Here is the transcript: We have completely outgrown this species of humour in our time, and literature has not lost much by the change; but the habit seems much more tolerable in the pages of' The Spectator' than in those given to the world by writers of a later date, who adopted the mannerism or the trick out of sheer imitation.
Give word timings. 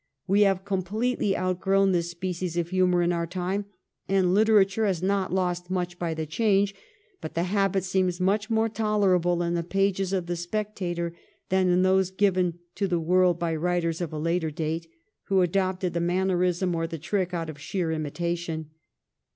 We 0.25 0.41
have 0.41 0.65
completely 0.65 1.37
outgrown 1.37 1.91
this 1.91 2.09
species 2.09 2.57
of 2.57 2.69
humour 2.71 3.03
in 3.03 3.13
our 3.13 3.27
time, 3.27 3.65
and 4.09 4.33
literature 4.33 4.87
has 4.87 5.03
not 5.03 5.31
lost 5.31 5.69
much 5.69 5.99
by 5.99 6.15
the 6.15 6.25
change; 6.25 6.73
but 7.21 7.35
the 7.35 7.43
habit 7.43 7.83
seems 7.83 8.19
much 8.19 8.49
more 8.49 8.67
tolerable 8.67 9.43
in 9.43 9.53
the 9.53 9.61
pages 9.61 10.11
of' 10.11 10.25
The 10.25 10.35
Spectator' 10.35 11.13
than 11.49 11.67
in 11.69 11.83
those 11.83 12.09
given 12.09 12.57
to 12.77 12.87
the 12.87 12.99
world 12.99 13.37
by 13.37 13.55
writers 13.55 14.01
of 14.01 14.11
a 14.11 14.17
later 14.17 14.49
date, 14.49 14.87
who 15.25 15.41
adopted 15.41 15.93
the 15.93 16.01
mannerism 16.01 16.73
or 16.73 16.87
the 16.87 16.97
trick 16.97 17.31
out 17.31 17.47
of 17.47 17.59
sheer 17.61 17.91
imitation. 17.91 18.71